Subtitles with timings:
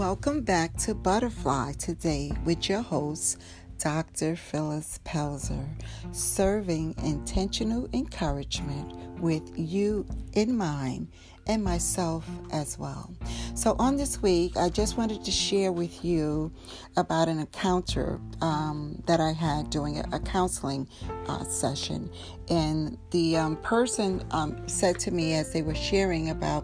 [0.00, 3.38] Welcome back to Butterfly today with your host,
[3.76, 4.34] Dr.
[4.34, 5.68] Phyllis Pelzer,
[6.10, 11.08] serving intentional encouragement with you in mind
[11.46, 13.12] and myself as well.
[13.54, 16.50] So, on this week, I just wanted to share with you
[16.96, 20.88] about an encounter um, that I had during a, a counseling
[21.26, 22.10] uh, session.
[22.48, 26.59] And the um, person um, said to me as they were sharing about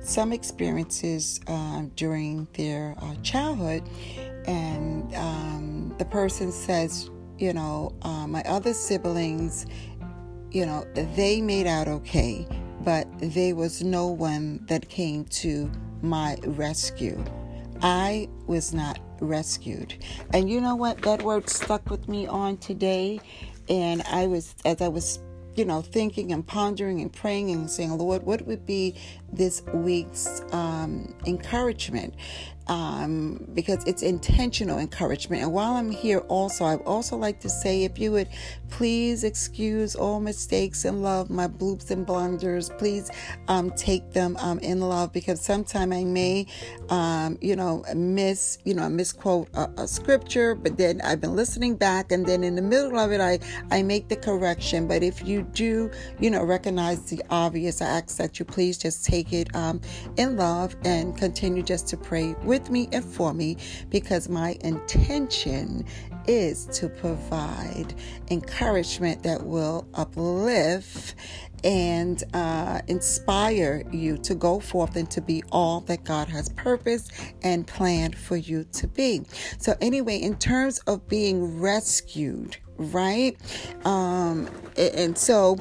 [0.00, 3.82] some experiences uh, during their uh, childhood,
[4.46, 9.66] and um, the person says, you know, uh, my other siblings,
[10.50, 12.46] you know, they made out okay
[12.82, 15.70] but there was no one that came to
[16.02, 17.22] my rescue.
[17.82, 19.94] I was not rescued.
[20.32, 21.02] And you know what?
[21.02, 23.20] That word stuck with me on today.
[23.68, 25.18] And I was, as I was,
[25.60, 28.94] you know, thinking and pondering and praying and saying, Lord, what would be
[29.30, 32.14] this week's um, encouragement?
[32.70, 35.42] Um, because it's intentional encouragement.
[35.42, 38.28] And while I'm here, also, I'd also like to say if you would
[38.68, 43.10] please excuse all mistakes in love, my bloops and blunders, please
[43.48, 46.46] um, take them um, in love because sometimes I may,
[46.90, 51.74] um, you know, miss, you know, misquote a, a, scripture, but then I've been listening
[51.74, 53.40] back, and then in the middle of it, I
[53.72, 54.86] I make the correction.
[54.86, 55.90] But if you do,
[56.20, 59.80] you know, recognize the obvious, I ask that you please just take it um,
[60.16, 63.56] in love and continue just to pray with with me and for me
[63.88, 65.84] because my intention
[66.26, 67.94] is to provide
[68.30, 71.14] encouragement that will uplift
[71.64, 77.12] and uh, inspire you to go forth and to be all that God has purposed
[77.42, 79.22] and planned for you to be.
[79.58, 83.36] So, anyway, in terms of being rescued, right?
[83.84, 85.58] Um, and so,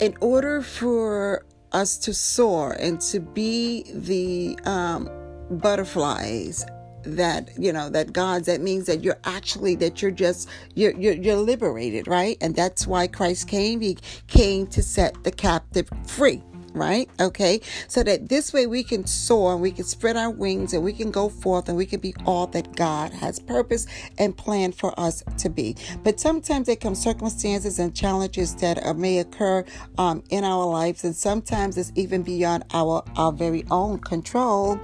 [0.00, 5.08] in order for us to soar and to be the um,
[5.58, 6.64] butterflies
[7.04, 11.14] that you know that god's that means that you're actually that you're just you're, you're
[11.14, 13.96] you're liberated right and that's why christ came he
[14.28, 16.42] came to set the captive free
[16.74, 17.08] right?
[17.20, 20.82] Okay, so that this way we can soar and we can spread our wings and
[20.82, 23.86] we can go forth and we can be all that God has purpose
[24.18, 25.76] and planned for us to be.
[26.02, 29.64] But sometimes there come circumstances and challenges that uh, may occur
[29.98, 34.80] um, in our lives, and sometimes it's even beyond our our very own control.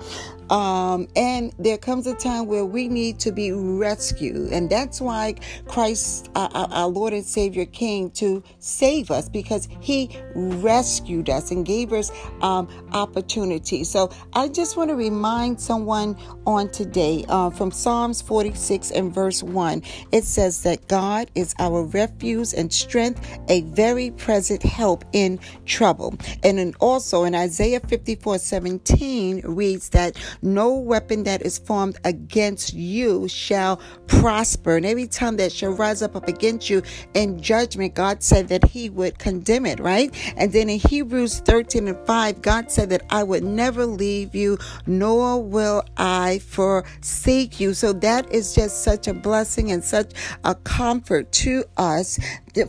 [0.51, 4.53] Um, and there comes a time where we need to be rescued.
[4.53, 5.35] And that's why
[5.67, 11.67] Christ, our, our, Lord and Savior, came to save us because he rescued us and
[11.67, 12.11] gave us
[12.41, 13.85] um, opportunity.
[13.85, 16.17] So I just want to remind someone
[16.47, 19.83] on today uh, from Psalms 46 and verse 1.
[20.13, 26.15] It says that God is our refuge and strength, a very present help in trouble.
[26.43, 32.75] And then also in Isaiah 54 17 reads that no weapon that is formed against
[32.75, 34.77] you shall prosper.
[34.77, 36.83] And every time that shall rise up, up against you
[37.15, 40.15] in judgment, God said that He would condemn it, right?
[40.37, 44.59] And then in Hebrews 13 and 5, God said that I would never leave you,
[44.87, 47.75] nor will I forsake you.
[47.75, 50.13] So that is just such a blessing and such
[50.45, 52.19] a comfort to us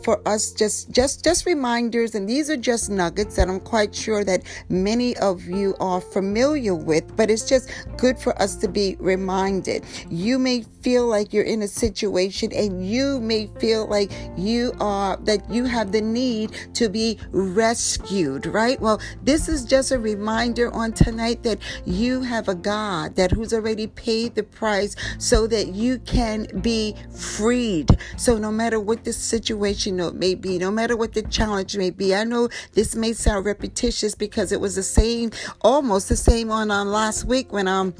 [0.03, 4.23] for us just just just reminders and these are just nuggets that I'm quite sure
[4.23, 8.95] that many of you are familiar with but it's just good for us to be
[8.99, 9.83] reminded.
[10.09, 15.17] You may feel like you're in a situation and you may feel like you are
[15.23, 18.79] that you have the need to be rescued right?
[18.79, 23.53] Well this is just a reminder on tonight that you have a God that who's
[23.53, 27.97] already paid the price so that you can be freed.
[28.17, 31.89] So no matter what the situation situation may be, no matter what the challenge may
[31.89, 32.13] be.
[32.13, 35.31] I know this may sound repetitious because it was the same,
[35.61, 37.93] almost the same on, on last week when um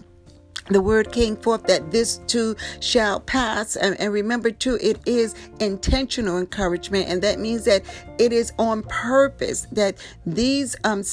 [0.70, 3.76] the word came forth that this too shall pass.
[3.76, 7.08] And, and, remember, too, it is intentional encouragement.
[7.10, 7.84] And that means that
[8.20, 11.04] it is on purpose that these um,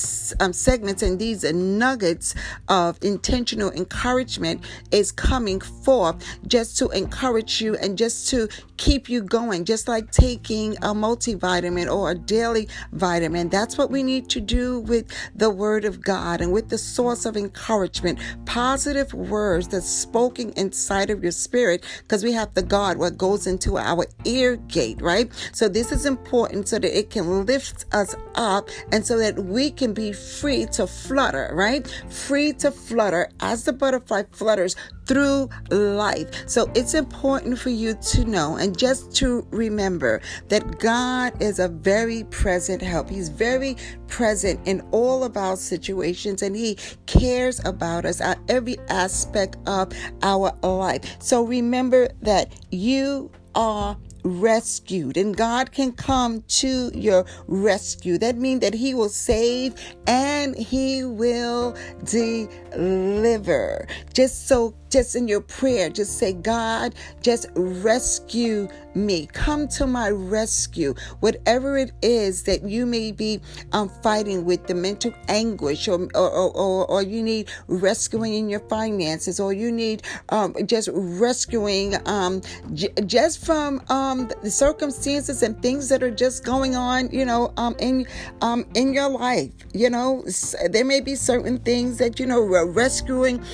[0.40, 2.34] um, segments and these nuggets
[2.68, 9.22] of intentional encouragement is coming forth just to encourage you and just to keep you
[9.22, 13.48] going, just like taking a multivitamin or a daily vitamin.
[13.48, 17.24] That's what we need to do with the Word of God and with the source
[17.24, 18.18] of encouragement.
[18.44, 23.46] Positive words that's spoken inside of your spirit, because we have the God, what goes
[23.46, 25.30] into our ear gate, right?
[25.52, 29.70] So this is important so that it can lift us up and so that we
[29.70, 31.86] can be free to flutter, right?
[32.08, 34.76] Free to flutter as the butterfly flutters
[35.06, 36.48] through life.
[36.48, 41.68] So it's important for you to know and just to remember that God is a
[41.68, 43.08] very present help.
[43.08, 43.76] He's very
[44.08, 49.92] present in all of our situations and He cares about us, our every aspect of
[50.22, 51.16] our life.
[51.20, 58.18] So remember that you are rescued and God can come to your rescue.
[58.18, 59.74] That means that he will save
[60.06, 63.86] and he will deliver.
[64.12, 69.26] Just so just in your prayer, just say, God, just rescue me.
[69.26, 70.94] Come to my rescue.
[71.20, 76.30] Whatever it is that you may be um, fighting with, the mental anguish, or, or,
[76.30, 82.40] or, or, you need rescuing in your finances, or you need um, just rescuing um,
[82.72, 87.52] j- just from um, the circumstances and things that are just going on, you know,
[87.58, 88.06] um, in
[88.40, 89.52] um, in your life.
[89.74, 90.24] You know,
[90.70, 93.44] there may be certain things that you know rescuing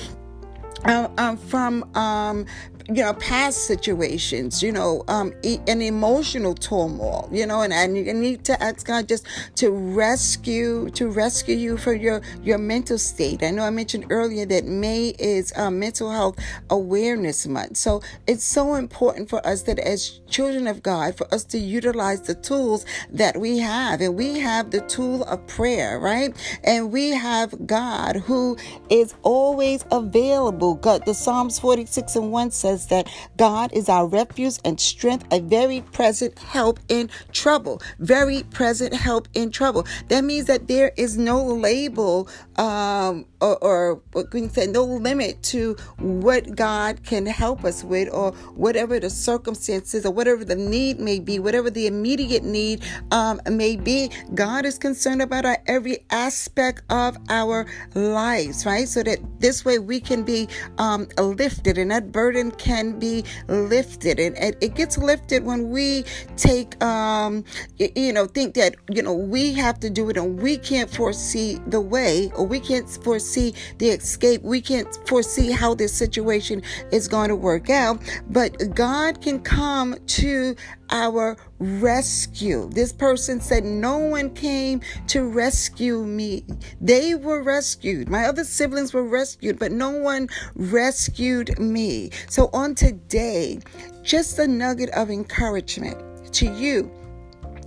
[0.85, 2.45] uh, um, from um,
[2.89, 5.33] you know past situations you know um
[5.67, 9.25] an emotional turmoil you know and, and you need to ask god just
[9.55, 13.43] to rescue to rescue you for your your mental state.
[13.43, 16.37] I know i mentioned earlier that may is uh, mental health
[16.69, 17.77] awareness month.
[17.77, 22.21] So it's so important for us that as children of god for us to utilize
[22.21, 24.01] the tools that we have.
[24.01, 26.35] And we have the tool of prayer right?
[26.63, 28.57] And we have god who
[28.89, 30.75] is always available.
[30.75, 35.25] God the psalms 46 and 1 says says that God is our refuge and strength,
[35.31, 37.81] a very present help in trouble.
[37.99, 39.85] Very present help in trouble.
[40.09, 42.27] That means that there is no label
[42.57, 48.09] um, or, or what can say, no limit to what God can help us with,
[48.11, 53.41] or whatever the circumstances, or whatever the need may be, whatever the immediate need um,
[53.49, 54.09] may be.
[54.33, 57.65] God is concerned about our every aspect of our
[57.95, 58.87] lives, right?
[58.87, 60.47] So that this way we can be
[60.77, 66.05] um, lifted, and that burden can be lifted, and it gets lifted when we
[66.37, 67.43] take, um,
[67.77, 71.59] you know, think that you know we have to do it, and we can't foresee
[71.67, 74.41] the way, or we can't foresee the escape.
[74.43, 79.97] We can't foresee how this situation is going to work out, but God can come
[80.19, 80.55] to
[80.93, 82.69] our rescue.
[82.69, 86.45] This person said, No one came to rescue me.
[86.79, 88.07] They were rescued.
[88.07, 92.11] My other siblings were rescued, but no one rescued me.
[92.29, 93.59] So, on today,
[94.03, 96.91] just a nugget of encouragement to you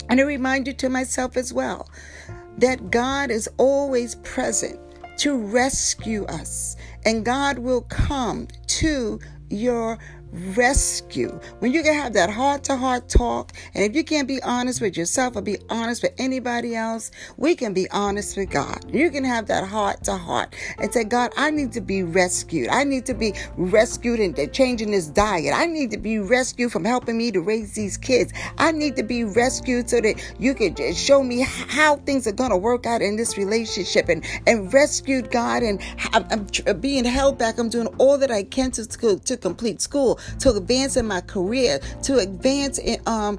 [0.09, 1.91] and a reminder to myself as well
[2.59, 4.81] that God is always present
[5.19, 6.77] to rescue us.
[7.05, 9.19] And God will come to
[9.49, 9.99] your
[10.33, 11.41] rescue.
[11.61, 14.81] When you can have that heart to heart talk, and if you can't be honest
[14.81, 18.85] with yourself or be honest with anybody else, we can be honest with God.
[18.93, 22.69] You can have that heart to heart and say, God, I need to be rescued.
[22.69, 25.55] I need to be rescued into changing this diet.
[25.55, 28.33] I need to be rescued from helping me to raise these kids.
[28.59, 32.33] I need to be rescued so that you can just show me how things are
[32.33, 35.81] going to work out in this relationship and, and rescued God and
[36.13, 37.59] I'm, I'm being held back.
[37.59, 41.81] I'm doing all that I can to, to complete school to advance in my career,
[42.03, 43.39] to advance in um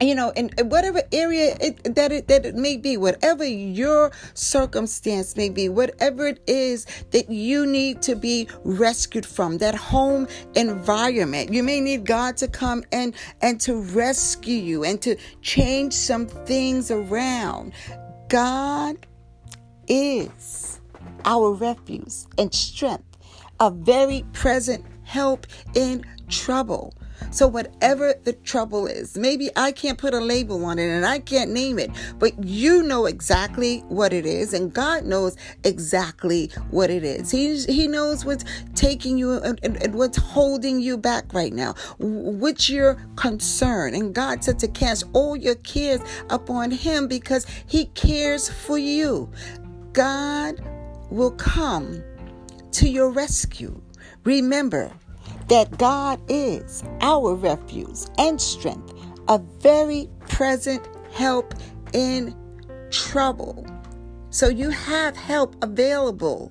[0.00, 5.36] you know, in whatever area it, that it that it may be, whatever your circumstance
[5.36, 11.52] may be, whatever it is that you need to be rescued from, that home environment,
[11.52, 16.26] you may need God to come and and to rescue you and to change some
[16.26, 17.72] things around.
[18.28, 19.06] God
[19.86, 20.80] is
[21.24, 23.04] our refuge and strength,
[23.60, 26.94] a very present help in trouble.
[27.30, 31.18] So, whatever the trouble is, maybe I can't put a label on it and I
[31.18, 36.90] can't name it, but you know exactly what it is, and God knows exactly what
[36.90, 37.30] it is.
[37.30, 38.44] He, he knows what's
[38.74, 43.94] taking you and, and, and what's holding you back right now, what's your concern.
[43.94, 49.30] And God said to cast all your cares upon Him because He cares for you.
[49.92, 50.60] God
[51.10, 52.02] will come
[52.72, 53.80] to your rescue.
[54.24, 54.90] Remember
[55.48, 58.92] that God is our refuge and strength,
[59.28, 61.54] a very present help
[61.92, 62.34] in
[62.90, 63.66] trouble.
[64.30, 66.50] So you have help available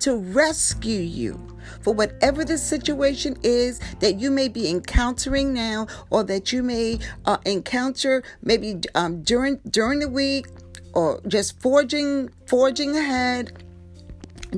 [0.00, 1.38] to rescue you
[1.82, 6.98] for whatever the situation is that you may be encountering now or that you may
[7.26, 10.46] uh, encounter maybe um, during during the week
[10.94, 13.62] or just forging forging ahead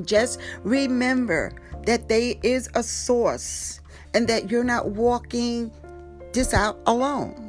[0.05, 1.51] just remember
[1.85, 3.81] that there is a source
[4.13, 5.71] and that you're not walking
[6.33, 7.43] this out alone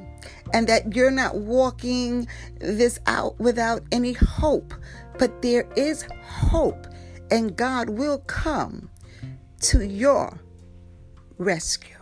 [0.53, 2.27] and that you're not walking
[2.61, 4.75] this out without any hope.
[5.19, 6.87] But there is hope,
[7.31, 8.91] and God will come
[9.63, 10.41] to your
[11.39, 11.94] rescue.